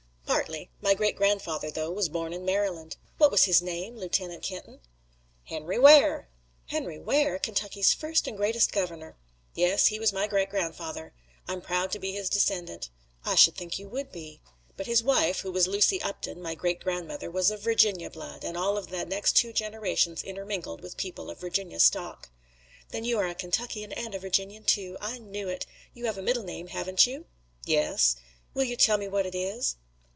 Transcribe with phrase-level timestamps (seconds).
[0.25, 0.71] "Partly.
[0.81, 4.79] My great grandfather, though, was born in Maryland." "What was his name, Lieutenant Kenton?"
[5.43, 6.29] "Henry Ware!"
[6.67, 7.37] "Henry Ware!
[7.37, 9.17] Kentucky's first and greatest governor."
[9.53, 11.13] "Yes, he was my great grandfather.
[11.49, 12.89] I'm proud to be his descendant."
[13.25, 14.41] "I should think you would be."
[14.77, 18.57] "But his wife, who was Lucy Upton, my great grandmother, was of Virginia blood, and
[18.57, 22.29] all of the next two generations intermarried with people of Virginia stock."
[22.89, 24.97] "Then you are a Kentuckian and a Virginian, too.
[24.99, 25.65] I knew it!
[25.93, 27.25] You have a middle name, haven't you?"
[27.65, 28.15] "Yes."
[28.53, 29.75] "Will you tell me what it is?"